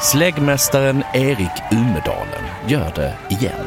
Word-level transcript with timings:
Släggmästaren 0.00 1.04
Erik 1.14 1.50
Umedalen 1.72 2.44
gör 2.68 2.92
det 2.94 3.14
igen. 3.30 3.66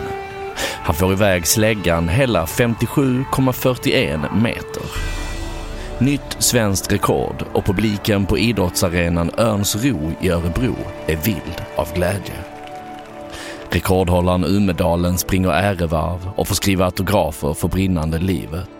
Han 0.60 0.96
får 0.96 1.13
iväg 1.13 1.47
släggan 1.47 2.10
hela 2.10 2.46
57,41 2.46 4.42
meter. 4.42 4.84
Nytt 5.99 6.35
svenskt 6.39 6.92
rekord 6.92 7.46
och 7.53 7.65
publiken 7.65 8.26
på 8.26 8.38
idrottsarenan 8.38 9.31
Örnsro 9.38 10.12
i 10.21 10.29
Örebro 10.29 10.76
är 11.07 11.15
vild 11.15 11.63
av 11.76 11.94
glädje. 11.94 12.35
Rekordhållaren 13.70 14.46
Umedalen 14.46 15.17
springer 15.17 15.49
ärevarv 15.49 16.30
och 16.35 16.48
får 16.48 16.55
skriva 16.55 16.85
autografer 16.85 17.53
för 17.53 17.67
brinnande 17.67 18.17
livet. 18.20 18.78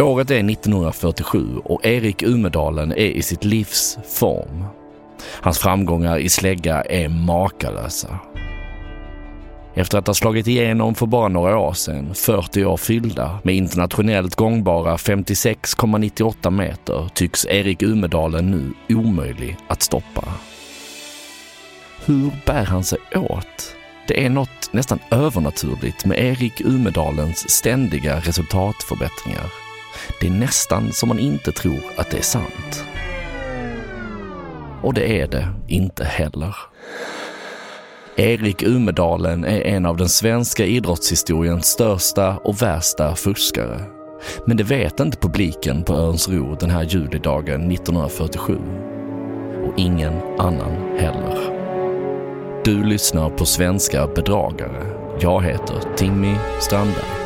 Året 0.00 0.30
är 0.30 0.50
1947 0.50 1.58
och 1.64 1.86
Erik 1.86 2.22
Umedalen 2.22 2.92
är 2.92 2.96
i 2.96 3.22
sitt 3.22 3.44
livs 3.44 3.98
form. 4.18 4.64
Hans 5.40 5.58
framgångar 5.58 6.18
i 6.18 6.28
slägga 6.28 6.82
är 6.82 7.08
makalösa. 7.08 8.18
Efter 9.74 9.98
att 9.98 10.06
ha 10.06 10.14
slagit 10.14 10.46
igenom 10.46 10.94
för 10.94 11.06
bara 11.06 11.28
några 11.28 11.58
år 11.58 11.72
sedan, 11.72 12.14
40 12.14 12.64
år 12.64 12.76
fyllda, 12.76 13.38
med 13.42 13.54
internationellt 13.54 14.34
gångbara 14.34 14.96
56,98 14.96 16.50
meter 16.50 17.10
tycks 17.14 17.46
Erik 17.46 17.82
Umedalen 17.82 18.50
nu 18.50 18.72
omöjlig 18.96 19.56
att 19.68 19.82
stoppa. 19.82 20.24
Hur 22.04 22.30
bär 22.46 22.64
han 22.64 22.84
sig 22.84 22.98
åt? 23.14 23.76
Det 24.08 24.24
är 24.24 24.30
något 24.30 24.70
nästan 24.72 24.98
övernaturligt 25.10 26.04
med 26.04 26.18
Erik 26.18 26.60
Umedalens 26.60 27.50
ständiga 27.50 28.20
resultatförbättringar. 28.20 29.67
Det 30.20 30.26
är 30.26 30.30
nästan 30.30 30.92
som 30.92 31.08
man 31.08 31.18
inte 31.18 31.52
tror 31.52 31.80
att 31.96 32.10
det 32.10 32.18
är 32.18 32.22
sant. 32.22 32.84
Och 34.82 34.94
det 34.94 35.20
är 35.20 35.26
det 35.26 35.48
inte 35.66 36.04
heller. 36.04 36.56
Erik 38.16 38.62
Umedalen 38.62 39.44
är 39.44 39.60
en 39.60 39.86
av 39.86 39.96
den 39.96 40.08
svenska 40.08 40.64
idrottshistoriens 40.64 41.66
största 41.66 42.36
och 42.36 42.62
värsta 42.62 43.14
fuskare. 43.16 43.80
Men 44.46 44.56
det 44.56 44.64
vet 44.64 45.00
inte 45.00 45.18
publiken 45.18 45.82
på 45.82 45.94
Örnsro 45.94 46.56
den 46.60 46.70
här 46.70 46.82
julidagen 46.82 47.72
1947. 47.72 48.58
Och 49.64 49.72
ingen 49.76 50.12
annan 50.38 50.98
heller. 50.98 51.58
Du 52.64 52.84
lyssnar 52.84 53.30
på 53.30 53.44
Svenska 53.46 54.06
bedragare. 54.06 54.86
Jag 55.20 55.42
heter 55.42 55.96
Timmy 55.96 56.34
Strandberg. 56.60 57.17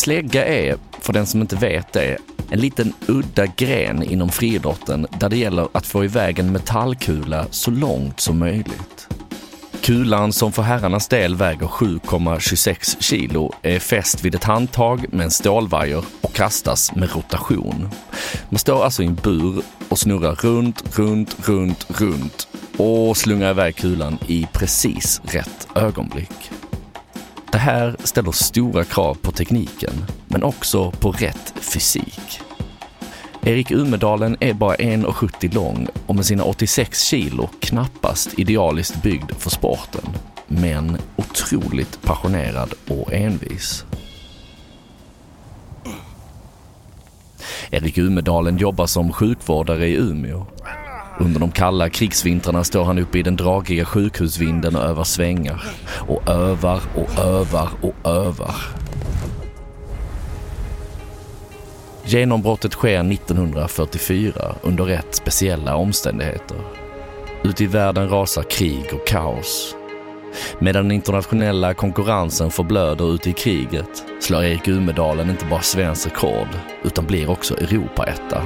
Slägga 0.00 0.46
är, 0.46 0.76
för 1.00 1.12
den 1.12 1.26
som 1.26 1.40
inte 1.40 1.56
vet 1.56 1.92
det, 1.92 2.16
en 2.50 2.60
liten 2.60 2.92
udda 3.06 3.46
gren 3.46 4.02
inom 4.02 4.28
friidrotten 4.28 5.06
där 5.18 5.28
det 5.28 5.36
gäller 5.36 5.68
att 5.72 5.86
få 5.86 6.04
iväg 6.04 6.38
en 6.38 6.52
metallkula 6.52 7.46
så 7.50 7.70
långt 7.70 8.20
som 8.20 8.38
möjligt. 8.38 9.08
Kulan 9.82 10.32
som 10.32 10.52
för 10.52 10.62
herrarnas 10.62 11.08
del 11.08 11.34
väger 11.34 11.66
7,26 11.66 12.96
kilo 13.00 13.52
är 13.62 13.78
fäst 13.78 14.24
vid 14.24 14.34
ett 14.34 14.44
handtag 14.44 15.12
med 15.12 15.24
en 15.24 15.30
stålvajer 15.30 16.04
och 16.20 16.32
kastas 16.32 16.94
med 16.94 17.14
rotation. 17.14 17.88
Man 18.48 18.58
står 18.58 18.84
alltså 18.84 19.02
i 19.02 19.06
en 19.06 19.14
bur 19.14 19.62
och 19.88 19.98
snurrar 19.98 20.34
runt, 20.34 20.98
runt, 20.98 21.48
runt, 21.48 22.00
runt 22.00 22.48
och 22.76 23.16
slungar 23.16 23.50
iväg 23.50 23.76
kulan 23.76 24.18
i 24.26 24.46
precis 24.52 25.20
rätt 25.24 25.68
ögonblick. 25.74 26.49
Det 27.52 27.58
här 27.58 27.96
ställer 28.04 28.32
stora 28.32 28.84
krav 28.84 29.14
på 29.14 29.32
tekniken, 29.32 29.92
men 30.28 30.42
också 30.42 30.90
på 30.90 31.12
rätt 31.12 31.54
fysik. 31.60 32.40
Erik 33.42 33.70
Umedalen 33.70 34.36
är 34.40 34.52
bara 34.52 34.76
1,70 34.76 35.54
lång 35.54 35.88
och 36.06 36.16
med 36.16 36.26
sina 36.26 36.44
86 36.44 37.02
kilo 37.02 37.48
knappast 37.60 38.38
idealiskt 38.38 39.02
byggd 39.02 39.30
för 39.38 39.50
sporten, 39.50 40.04
men 40.46 40.98
otroligt 41.16 42.02
passionerad 42.02 42.74
och 42.88 43.12
envis. 43.12 43.84
Erik 47.70 47.98
Umedalen 47.98 48.58
jobbar 48.58 48.86
som 48.86 49.12
sjukvårdare 49.12 49.86
i 49.86 49.96
Umeå 49.96 50.46
under 51.20 51.40
de 51.40 51.50
kalla 51.50 51.88
krigsvintrarna 51.88 52.64
står 52.64 52.84
han 52.84 52.98
uppe 52.98 53.18
i 53.18 53.22
den 53.22 53.36
dragiga 53.36 53.84
sjukhusvinden 53.84 54.76
och 54.76 54.82
övar 54.82 55.04
svängar. 55.04 55.64
Och 56.10 56.28
övar 56.28 56.80
och 56.94 57.18
övar 57.18 57.68
och 57.80 58.10
övar. 58.10 58.54
Genombrottet 62.04 62.72
sker 62.72 63.12
1944 63.12 64.54
under 64.62 64.84
rätt 64.84 65.14
speciella 65.14 65.76
omständigheter. 65.76 66.56
Ute 67.44 67.64
i 67.64 67.66
världen 67.66 68.08
rasar 68.08 68.42
krig 68.42 68.84
och 68.92 69.06
kaos. 69.06 69.76
Medan 70.58 70.84
den 70.84 70.92
internationella 70.92 71.74
konkurrensen 71.74 72.50
förblöder 72.50 73.14
ute 73.14 73.30
i 73.30 73.32
kriget 73.32 74.04
slår 74.20 74.44
Erik 74.44 74.68
Umedalen 74.68 75.30
inte 75.30 75.46
bara 75.46 75.62
svensk 75.62 76.06
rekord 76.06 76.48
utan 76.84 77.06
blir 77.06 77.30
också 77.30 77.56
Europa-etta. 77.56 78.42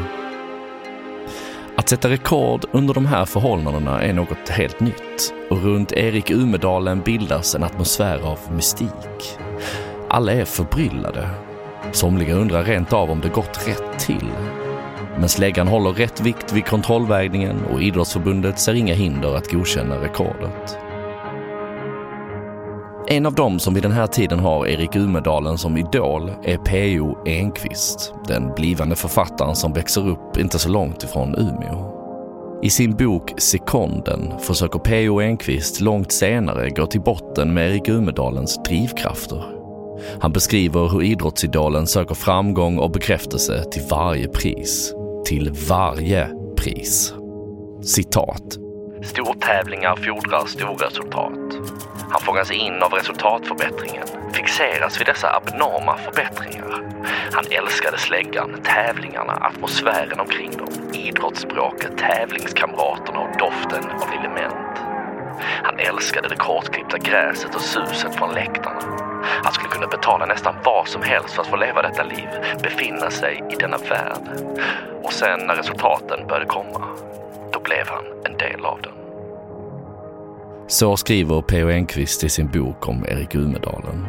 Att 1.85 1.91
sätta 1.91 2.11
rekord 2.11 2.65
under 2.73 2.95
de 2.95 3.07
här 3.07 3.25
förhållandena 3.25 4.03
är 4.03 4.13
något 4.13 4.49
helt 4.49 4.81
nytt 4.81 5.35
och 5.51 5.63
runt 5.63 5.93
Erik 5.93 6.31
Umedalen 6.31 7.01
bildas 7.01 7.55
en 7.55 7.63
atmosfär 7.63 8.19
av 8.19 8.39
mystik. 8.53 9.39
Alla 10.09 10.33
är 10.33 10.45
förbryllade. 10.45 11.31
Somliga 11.93 12.35
undrar 12.35 12.65
rent 12.65 12.93
av 12.93 13.11
om 13.11 13.21
det 13.21 13.29
gått 13.29 13.69
rätt 13.69 13.99
till. 13.99 14.29
Men 15.19 15.29
släggan 15.29 15.69
håller 15.69 15.93
rätt 15.93 16.21
vikt 16.21 16.53
vid 16.53 16.67
kontrollvägningen 16.67 17.65
och 17.65 17.83
Idrottsförbundet 17.83 18.59
ser 18.59 18.75
inga 18.75 18.95
hinder 18.95 19.37
att 19.37 19.51
godkänna 19.51 19.97
rekordet. 19.97 20.84
En 23.15 23.27
av 23.27 23.35
dem 23.35 23.59
som 23.59 23.75
vid 23.75 23.83
den 23.83 23.93
här 23.93 24.07
tiden 24.07 24.39
har 24.39 24.67
Erik 24.67 24.97
Umedalen 24.97 25.59
som 25.59 25.77
idol 25.77 26.33
är 26.45 26.57
P.O. 26.57 27.19
Enquist, 27.27 28.15
den 28.29 28.55
blivande 28.55 28.97
författaren 28.97 29.57
som 29.57 29.73
växer 29.73 30.09
upp 30.09 30.37
inte 30.37 30.59
så 30.59 30.69
långt 30.69 31.03
ifrån 31.03 31.35
Umeå. 31.35 31.93
I 32.63 32.71
sin 32.71 32.97
bok 32.97 33.33
Sekonden 33.41 34.39
försöker 34.39 34.79
P.O. 34.79 35.21
Enquist 35.21 35.81
långt 35.81 36.13
senare 36.13 36.71
gå 36.71 36.87
till 36.87 37.01
botten 37.01 37.55
med 37.55 37.71
Erik 37.71 37.89
Umedalens 37.89 38.63
drivkrafter. 38.63 39.45
Han 40.21 40.33
beskriver 40.33 40.89
hur 40.89 41.03
idrottsidolen 41.03 41.87
söker 41.87 42.15
framgång 42.15 42.79
och 42.79 42.91
bekräftelse 42.91 43.65
till 43.71 43.83
varje 43.91 44.29
pris. 44.29 44.95
Till 45.27 45.51
varje 45.69 46.29
pris. 46.57 47.15
Citat. 47.83 48.59
Stortävlingar 49.03 49.97
fordrar 49.97 50.47
storresultat. 50.47 51.69
Han 52.11 52.21
fångas 52.21 52.51
in 52.51 52.83
av 52.83 52.93
resultatförbättringen, 52.93 54.07
fixeras 54.33 55.01
vid 55.01 55.07
dessa 55.07 55.37
abnorma 55.37 55.97
förbättringar. 55.97 56.85
Han 57.33 57.45
älskade 57.51 57.99
släggan, 57.99 58.61
tävlingarna, 58.63 59.33
atmosfären 59.33 60.21
omkring 60.21 60.51
dem, 60.51 60.69
idrottsspråket, 60.93 61.99
tävlingskamraterna 61.99 63.19
och 63.21 63.39
doften 63.39 63.85
av 63.91 64.09
element. 64.19 64.79
Han 65.63 65.79
älskade 65.79 66.29
det 66.29 66.37
kortklippta 66.37 66.99
gräset 66.99 67.55
och 67.55 67.61
suset 67.61 68.15
från 68.15 68.35
läktarna. 68.35 68.81
Han 69.45 69.53
skulle 69.53 69.69
kunna 69.69 69.87
betala 69.87 70.27
nästan 70.27 70.55
vad 70.65 70.89
som 70.89 71.03
helst 71.03 71.35
för 71.35 71.43
att 71.43 71.49
få 71.49 71.57
leva 71.57 71.83
detta 71.83 72.03
liv, 72.03 72.29
befinna 72.63 73.11
sig 73.11 73.43
i 73.51 73.55
denna 73.55 73.77
värld. 73.77 74.29
Och 75.03 75.13
sen 75.13 75.41
när 75.47 75.55
resultaten 75.55 76.27
började 76.27 76.47
komma, 76.47 76.87
då 77.53 77.61
blev 77.61 77.89
han 77.89 78.05
en 78.25 78.37
del 78.37 78.65
av 78.65 78.81
den. 78.83 79.04
Så 80.67 80.97
skriver 80.97 81.41
P.O. 81.41 81.71
Enquist 81.71 82.25
i 82.25 82.29
sin 82.29 82.49
bok 82.49 82.89
om 82.89 83.05
Erik 83.09 83.35
Umedalen. 83.35 84.07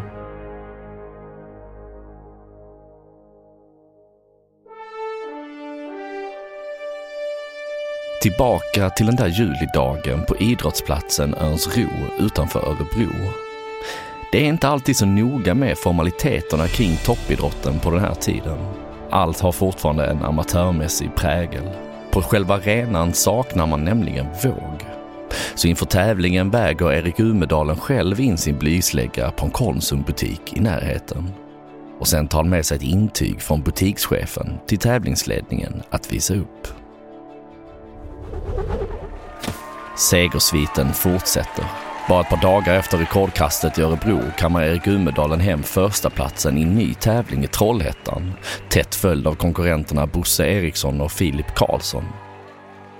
Tillbaka 8.22 8.90
till 8.90 9.06
den 9.06 9.16
där 9.16 9.28
julidagen 9.28 10.26
på 10.26 10.38
idrottsplatsen 10.38 11.36
Örnsro 11.36 11.90
utanför 12.20 12.60
Örebro. 12.60 13.14
Det 14.32 14.38
är 14.38 14.46
inte 14.46 14.68
alltid 14.68 14.98
så 14.98 15.06
noga 15.06 15.54
med 15.54 15.78
formaliteterna 15.78 16.68
kring 16.68 16.98
toppidrotten 17.06 17.80
på 17.80 17.92
den 17.92 18.00
här 18.00 18.16
tiden. 18.16 18.58
Allt 19.10 19.40
har 19.40 19.52
fortfarande 19.52 20.06
en 20.06 20.24
amatörmässig 20.24 21.16
prägel. 21.16 21.70
På 22.12 22.22
själva 22.22 22.56
arenan 22.56 23.14
saknar 23.14 23.68
man 23.68 23.84
nämligen 23.84 24.28
våg. 24.44 24.95
Så 25.56 25.68
inför 25.68 25.86
tävlingen 25.86 26.50
väger 26.52 26.94
Erik 26.94 27.20
Umedalen 27.20 27.76
själv 27.78 28.20
in 28.20 28.38
sin 28.38 28.58
blyslägga 28.58 29.32
på 29.32 29.46
en 29.46 29.52
Konsumbutik 29.52 30.42
i 30.54 30.60
närheten. 30.60 31.32
Och 32.00 32.08
sen 32.08 32.28
tar 32.28 32.40
han 32.40 32.50
med 32.50 32.66
sig 32.66 32.78
ett 32.78 32.84
intyg 32.84 33.42
från 33.42 33.62
butikschefen 33.62 34.58
till 34.68 34.78
tävlingsledningen 34.78 35.84
att 35.90 36.14
visa 36.14 36.34
upp. 36.34 36.68
Segersviten 39.98 40.94
fortsätter. 40.94 41.66
Bara 42.10 42.22
ett 42.22 42.30
par 42.30 42.42
dagar 42.42 42.76
efter 42.76 42.98
rekordkastet 42.98 43.80
i 43.80 43.82
Örebro 43.82 44.20
kammar 44.38 44.64
Erik 44.64 44.88
Umedalen 44.88 45.40
hem 45.40 45.64
första 45.64 46.10
platsen 46.10 46.58
i 46.58 46.62
en 46.62 46.76
ny 46.76 46.94
tävling 46.94 47.44
i 47.44 47.48
Trollhättan, 47.48 48.34
tätt 48.70 48.96
följd 48.96 49.28
av 49.28 49.36
konkurrenterna 49.36 50.08
Bosse 50.08 50.46
Eriksson 50.46 51.02
och 51.02 51.12
Filip 51.12 51.56
Karlsson. 51.56 52.04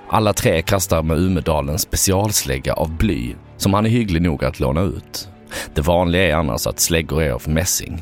Alla 0.10 0.34
tre 0.34 0.62
kastar 0.62 1.04
med 1.04 1.18
Umedalen 1.18 1.80
specialslägga 1.80 2.74
av 2.74 2.98
bly 2.98 3.36
som 3.58 3.74
han 3.74 3.86
är 3.86 3.90
hygglig 3.90 4.22
nog 4.22 4.44
att 4.44 4.60
låna 4.60 4.82
ut. 4.82 5.30
Det 5.74 5.82
vanliga 5.82 6.24
är 6.24 6.34
annars 6.34 6.68
att 6.68 6.80
släggor 6.80 7.24
är 7.24 7.32
av 7.32 7.50
mässing. 7.50 8.02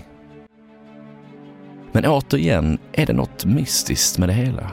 Men 1.91 2.05
återigen 2.05 2.77
är 2.91 3.05
det 3.05 3.13
något 3.13 3.45
mystiskt 3.45 4.17
med 4.17 4.29
det 4.29 4.33
hela. 4.33 4.71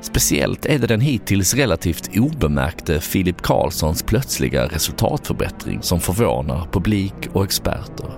Speciellt 0.00 0.66
är 0.66 0.78
det 0.78 0.86
den 0.86 1.00
hittills 1.00 1.54
relativt 1.54 2.16
obemärkte 2.16 3.00
Filip 3.00 3.42
Karlssons 3.42 4.02
plötsliga 4.02 4.66
resultatförbättring 4.66 5.82
som 5.82 6.00
förvånar 6.00 6.68
publik 6.72 7.28
och 7.32 7.44
experter. 7.44 8.10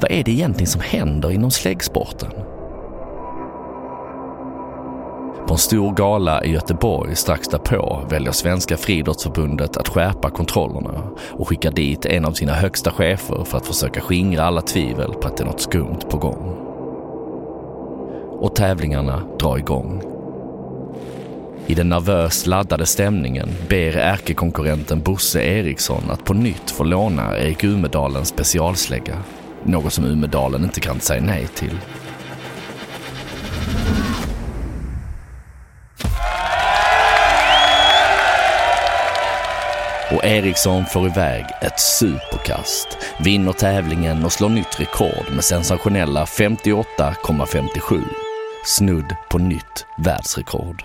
Vad 0.00 0.10
är 0.10 0.24
det 0.24 0.30
egentligen 0.30 0.70
som 0.70 0.80
händer 0.80 1.30
inom 1.30 1.50
släggsporten? 1.50 2.30
På 5.46 5.54
en 5.54 5.58
stor 5.58 5.92
gala 5.92 6.44
i 6.44 6.52
Göteborg 6.52 7.16
strax 7.16 7.48
därpå 7.48 8.02
väljer 8.10 8.32
Svenska 8.32 8.76
friidrottsförbundet 8.76 9.76
att 9.76 9.88
skärpa 9.88 10.30
kontrollerna 10.30 11.02
och 11.30 11.48
skickar 11.48 11.70
dit 11.70 12.06
en 12.06 12.24
av 12.24 12.32
sina 12.32 12.52
högsta 12.52 12.90
chefer 12.90 13.44
för 13.44 13.58
att 13.58 13.66
försöka 13.66 14.00
skingra 14.00 14.44
alla 14.44 14.60
tvivel 14.60 15.12
på 15.12 15.28
att 15.28 15.36
det 15.36 15.42
är 15.42 15.46
något 15.46 15.60
skumt 15.60 16.00
på 16.10 16.18
gång. 16.18 16.56
Och 18.40 18.54
tävlingarna 18.54 19.22
drar 19.38 19.58
igång. 19.58 20.02
I 21.66 21.74
den 21.74 21.88
nervöst 21.88 22.46
laddade 22.46 22.86
stämningen 22.86 23.48
ber 23.68 23.96
ärkekonkurrenten 23.96 25.00
Bosse 25.00 25.42
Eriksson 25.42 26.10
att 26.10 26.24
på 26.24 26.34
nytt 26.34 26.70
få 26.70 26.84
låna 26.84 27.38
Erik 27.38 27.64
Umedalens 27.64 28.28
specialslägga. 28.28 29.16
Något 29.62 29.92
som 29.92 30.04
Umedalen 30.04 30.64
inte 30.64 30.80
kan 30.80 31.00
säga 31.00 31.22
nej 31.22 31.46
till. 31.46 31.78
Och 40.24 40.30
Eriksson 40.30 40.84
får 40.86 41.06
iväg 41.06 41.44
ett 41.62 41.80
superkast, 41.80 42.88
vinner 43.24 43.52
tävlingen 43.52 44.24
och 44.24 44.32
slår 44.32 44.48
nytt 44.48 44.80
rekord 44.80 45.34
med 45.34 45.44
sensationella 45.44 46.24
58,57. 46.24 48.02
Snudd 48.64 49.16
på 49.30 49.38
nytt 49.38 49.86
världsrekord. 50.04 50.82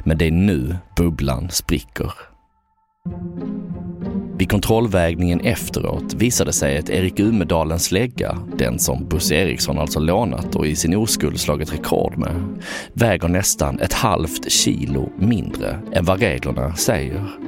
Men 0.00 0.18
det 0.18 0.26
är 0.26 0.30
nu 0.30 0.76
bubblan 0.96 1.50
spricker. 1.50 2.12
Vid 4.38 4.50
kontrollvägningen 4.50 5.40
efteråt 5.40 6.14
visade 6.14 6.52
sig 6.52 6.78
att 6.78 6.90
Erik 6.90 7.20
Umedalens 7.20 7.84
slägga, 7.84 8.38
den 8.56 8.78
som 8.78 9.08
Bosse 9.08 9.34
Eriksson 9.34 9.78
alltså 9.78 10.00
lånat 10.00 10.56
och 10.56 10.66
i 10.66 10.76
sin 10.76 10.96
oskuld 10.96 11.40
slagit 11.40 11.72
rekord 11.72 12.18
med, 12.18 12.62
väger 12.92 13.28
nästan 13.28 13.80
ett 13.80 13.92
halvt 13.92 14.50
kilo 14.52 15.12
mindre 15.18 15.78
än 15.92 16.04
vad 16.04 16.20
reglerna 16.20 16.76
säger. 16.76 17.47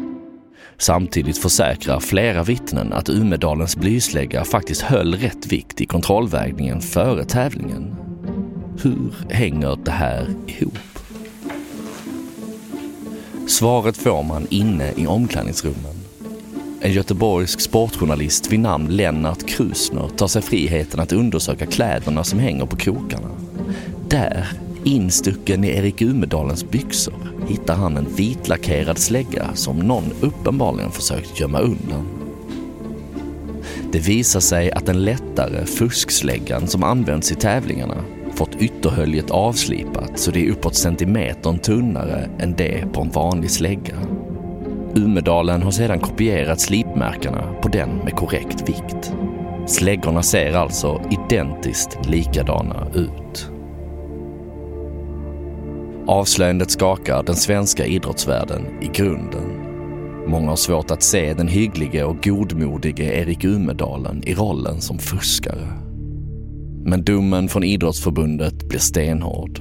Samtidigt 0.81 1.38
försäkrar 1.38 2.00
flera 2.00 2.43
vittnen 2.43 2.93
att 2.93 3.09
Umedalens 3.09 3.77
blyslägga 3.77 4.44
faktiskt 4.44 4.82
höll 4.82 5.15
rätt 5.15 5.47
vikt 5.47 5.81
i 5.81 5.87
kontrollvägningen 5.87 6.81
före 6.81 7.25
tävlingen. 7.25 7.97
Hur 8.82 9.15
hänger 9.31 9.79
det 9.85 9.91
här 9.91 10.35
ihop? 10.47 10.79
Svaret 13.49 13.97
får 13.97 14.23
man 14.23 14.47
inne 14.50 14.93
i 14.97 15.06
omklädningsrummen. 15.06 15.94
En 16.81 16.93
göteborgsk 16.93 17.61
sportjournalist 17.61 18.53
vid 18.53 18.61
namn 18.61 18.97
Lennart 18.97 19.49
Krusner 19.49 20.09
tar 20.09 20.29
sig 20.29 20.43
friheten 20.43 21.00
att 21.00 21.12
undersöka 21.12 21.67
kläderna 21.67 22.25
som 22.25 22.38
hänger 22.38 22.67
på 22.67 22.77
krokarna. 22.77 23.31
Där, 24.09 24.47
instucken 24.85 25.65
i 25.65 25.69
Erik 25.69 26.03
Umedalens 26.03 26.71
byxor, 26.71 27.15
hittar 27.49 27.75
han 27.75 27.97
en 27.97 28.15
vitlackerad 28.17 28.99
slägga 28.99 29.55
som 29.55 29.79
någon 29.79 30.12
uppenbarligen 30.21 30.91
försökt 30.91 31.41
gömma 31.41 31.59
undan. 31.59 32.06
Det 33.93 33.99
visar 33.99 34.41
sig 34.41 34.73
att 34.73 34.87
den 34.87 35.05
lättare 35.05 35.67
fusksläggan 35.67 36.69
som 36.69 36.85
används 36.85 37.32
i 37.32 37.35
tävlingarna 37.35 38.05
fått 38.35 38.56
ytterhöljet 38.56 39.31
avslipat 39.31 40.19
så 40.19 40.31
det 40.31 40.47
är 40.47 40.50
uppåt 40.50 40.77
centimetern 40.77 41.59
tunnare 41.59 42.31
än 42.38 42.56
det 42.56 42.85
på 42.93 43.03
en 43.03 43.11
vanlig 43.11 43.50
slägga. 43.50 43.94
Umedalen 44.94 45.62
har 45.62 45.71
sedan 45.71 46.00
kopierat 46.00 46.61
slipmärkena 46.61 47.55
på 47.62 47.69
den 47.69 47.91
med 48.05 48.17
korrekt 48.17 48.69
vikt. 48.69 49.12
Släggorna 49.67 50.23
ser 50.23 50.53
alltså 50.53 51.00
identiskt 51.11 51.99
likadana 52.09 52.87
ut. 52.94 53.50
Avslöjandet 56.06 56.70
skakar 56.70 57.23
den 57.23 57.37
svenska 57.37 57.87
idrottsvärlden 57.87 58.82
i 58.82 58.87
grunden. 58.87 59.70
Många 60.26 60.49
har 60.49 60.56
svårt 60.56 60.91
att 60.91 61.02
se 61.02 61.35
den 61.35 61.49
hygglige 61.49 62.05
och 62.05 62.23
godmodige 62.23 63.23
Erik 63.23 63.44
Umedalen 63.44 64.23
i 64.25 64.35
rollen 64.35 64.81
som 64.81 64.99
fuskare. 64.99 65.69
Men 66.85 67.05
domen 67.05 67.49
från 67.49 67.64
Idrottsförbundet 67.64 68.69
blir 68.69 68.79
stenhård. 68.79 69.61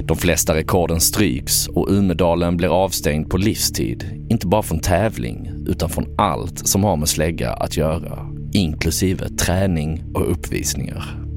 De 0.00 0.16
flesta 0.16 0.54
rekorden 0.54 1.00
stryks 1.00 1.68
och 1.68 1.88
Umedalen 1.90 2.56
blir 2.56 2.84
avstängd 2.84 3.30
på 3.30 3.36
livstid, 3.36 4.26
inte 4.30 4.46
bara 4.46 4.62
från 4.62 4.80
tävling 4.80 5.50
utan 5.66 5.88
från 5.88 6.14
allt 6.18 6.68
som 6.68 6.84
har 6.84 6.96
med 6.96 7.08
slägga 7.08 7.52
att 7.52 7.76
göra, 7.76 8.26
inklusive 8.52 9.28
träning 9.28 10.04
och 10.14 10.30
uppvisningar. 10.30 11.27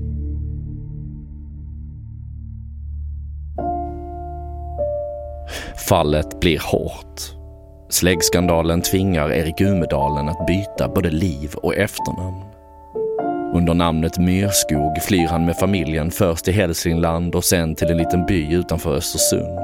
Fallet 5.91 6.39
blir 6.39 6.59
hårt. 6.59 7.21
Släggskandalen 7.89 8.81
tvingar 8.81 9.31
Erik 9.31 9.61
Umedalen 9.61 10.29
att 10.29 10.47
byta 10.47 10.87
både 10.87 11.09
liv 11.09 11.53
och 11.55 11.75
efternamn. 11.75 12.43
Under 13.53 13.73
namnet 13.73 14.17
Myrskog 14.17 15.01
flyr 15.01 15.27
han 15.27 15.45
med 15.45 15.57
familjen 15.57 16.11
först 16.11 16.45
till 16.45 16.53
Hälsingland 16.53 17.35
och 17.35 17.43
sen 17.43 17.75
till 17.75 17.87
en 17.87 17.97
liten 17.97 18.25
by 18.25 18.53
utanför 18.53 18.95
Östersund. 18.95 19.59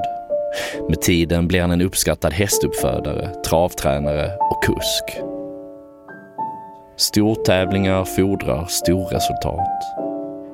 Med 0.88 1.00
tiden 1.00 1.48
blir 1.48 1.60
han 1.60 1.70
en 1.70 1.82
uppskattad 1.82 2.32
hästuppfödare, 2.32 3.28
travtränare 3.28 4.36
och 4.50 4.64
kusk. 4.64 5.22
Stortävlingar 6.96 8.04
fordrar 8.04 8.66
storresultat. 8.66 9.82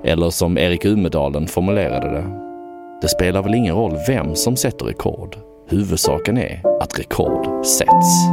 Eller 0.05 0.31
som 0.31 0.59
Erik 0.59 0.85
Umedalen 0.85 1.47
formulerade 1.47 2.11
det. 2.11 2.25
Det 3.03 3.09
spelar 3.09 3.43
väl 3.43 3.55
ingen 3.55 3.75
roll 3.75 3.99
vem 4.09 4.35
som 4.35 4.57
sätter 4.57 4.87
rekord. 4.87 5.37
Huvudsaken 5.67 6.39
är 6.39 6.63
att 6.81 6.99
rekord 6.99 7.67
sätts. 7.67 8.27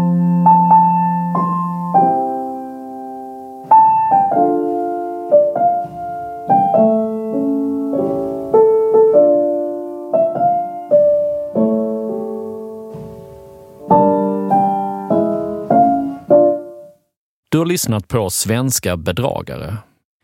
Du 17.50 17.58
har 17.58 17.66
lyssnat 17.66 18.08
på 18.08 18.30
Svenska 18.30 18.98
bedragare, 18.98 19.78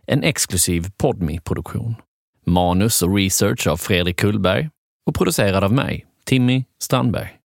en 0.07 0.23
exklusiv 0.23 0.85
podmi 0.97 1.39
produktion 1.39 1.95
Manus 2.45 3.01
och 3.01 3.15
research 3.15 3.67
av 3.67 3.77
Fredrik 3.77 4.19
Kullberg 4.19 4.69
och 5.05 5.15
producerad 5.15 5.63
av 5.63 5.73
mig, 5.73 6.06
Timmy 6.27 6.67
Strandberg. 6.77 7.39